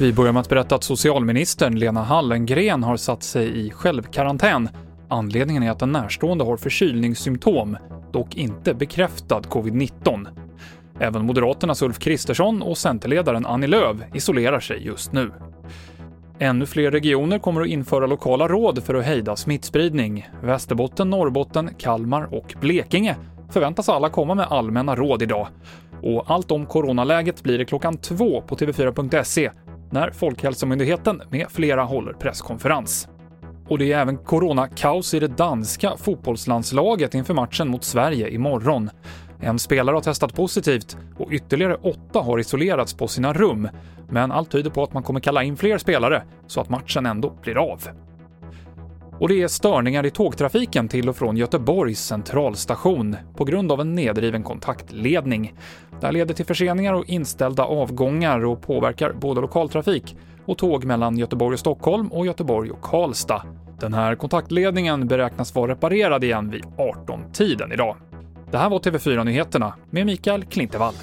Vi 0.00 0.12
börjar 0.12 0.32
med 0.32 0.40
att 0.40 0.48
berätta 0.48 0.74
att 0.74 0.84
socialministern 0.84 1.78
Lena 1.78 2.02
Hallengren 2.02 2.82
har 2.82 2.96
satt 2.96 3.22
sig 3.22 3.66
i 3.66 3.70
självkarantän. 3.70 4.68
Anledningen 5.08 5.62
är 5.62 5.70
att 5.70 5.82
en 5.82 5.92
närstående 5.92 6.44
har 6.44 6.56
förkylningssymptom, 6.56 7.76
dock 8.12 8.34
inte 8.34 8.74
bekräftad 8.74 9.40
covid-19. 9.40 10.26
Även 11.00 11.26
Moderaternas 11.26 11.82
Ulf 11.82 11.98
Kristersson 11.98 12.62
och 12.62 12.78
Centerledaren 12.78 13.46
Annie 13.46 13.66
Lööf 13.66 13.96
isolerar 14.14 14.60
sig 14.60 14.86
just 14.86 15.12
nu. 15.12 15.32
Ännu 16.38 16.66
fler 16.66 16.90
regioner 16.90 17.38
kommer 17.38 17.60
att 17.60 17.68
införa 17.68 18.06
lokala 18.06 18.48
råd 18.48 18.84
för 18.84 18.94
att 18.94 19.04
hejda 19.04 19.36
smittspridning. 19.36 20.28
Västerbotten, 20.42 21.10
Norrbotten, 21.10 21.70
Kalmar 21.78 22.34
och 22.34 22.54
Blekinge 22.60 23.16
förväntas 23.50 23.88
alla 23.88 24.08
komma 24.08 24.34
med 24.34 24.46
allmänna 24.50 24.94
råd 24.96 25.22
idag. 25.22 25.48
Och 26.02 26.30
allt 26.30 26.50
om 26.50 26.66
coronaläget 26.66 27.42
blir 27.42 27.58
det 27.58 27.64
klockan 27.64 27.96
två 27.96 28.40
på 28.40 28.56
TV4.se 28.56 29.50
när 29.90 30.10
Folkhälsomyndigheten 30.10 31.22
med 31.30 31.46
flera 31.50 31.84
håller 31.84 32.12
presskonferens. 32.12 33.08
Och 33.68 33.78
det 33.78 33.92
är 33.92 33.98
även 33.98 34.16
coronakaos 34.16 35.14
i 35.14 35.20
det 35.20 35.28
danska 35.28 35.96
fotbollslandslaget 35.96 37.14
inför 37.14 37.34
matchen 37.34 37.68
mot 37.68 37.84
Sverige 37.84 38.28
imorgon. 38.30 38.90
En 39.40 39.58
spelare 39.58 39.94
har 39.94 40.00
testat 40.00 40.34
positivt 40.34 40.96
och 41.18 41.32
ytterligare 41.32 41.74
åtta 41.74 42.20
har 42.20 42.38
isolerats 42.38 42.94
på 42.94 43.08
sina 43.08 43.32
rum, 43.32 43.68
men 44.08 44.32
allt 44.32 44.50
tyder 44.50 44.70
på 44.70 44.82
att 44.82 44.92
man 44.92 45.02
kommer 45.02 45.20
kalla 45.20 45.42
in 45.42 45.56
fler 45.56 45.78
spelare 45.78 46.22
så 46.46 46.60
att 46.60 46.68
matchen 46.68 47.06
ändå 47.06 47.32
blir 47.42 47.72
av. 47.72 47.88
Och 49.20 49.28
det 49.28 49.42
är 49.42 49.48
störningar 49.48 50.06
i 50.06 50.10
tågtrafiken 50.10 50.88
till 50.88 51.08
och 51.08 51.16
från 51.16 51.36
Göteborgs 51.36 52.04
centralstation 52.04 53.16
på 53.36 53.44
grund 53.44 53.72
av 53.72 53.80
en 53.80 53.94
nedriven 53.94 54.42
kontaktledning. 54.42 55.54
Det 56.00 56.06
här 56.06 56.12
leder 56.12 56.34
till 56.34 56.46
förseningar 56.46 56.94
och 56.94 57.04
inställda 57.08 57.64
avgångar 57.64 58.44
och 58.44 58.62
påverkar 58.62 59.12
både 59.12 59.40
lokaltrafik 59.40 60.16
och 60.44 60.58
tåg 60.58 60.84
mellan 60.84 61.18
Göteborg 61.18 61.54
och 61.54 61.60
Stockholm 61.60 62.12
och 62.12 62.26
Göteborg 62.26 62.70
och 62.70 62.82
Karlstad. 62.82 63.42
Den 63.80 63.94
här 63.94 64.14
kontaktledningen 64.14 65.08
beräknas 65.08 65.54
vara 65.54 65.72
reparerad 65.72 66.24
igen 66.24 66.50
vid 66.50 66.64
18-tiden 66.64 67.72
idag. 67.72 67.96
Det 68.50 68.58
här 68.58 68.70
var 68.70 68.78
TV4 68.78 69.24
Nyheterna 69.24 69.74
med 69.90 70.06
Mikael 70.06 70.44
Klintevall. 70.44 70.94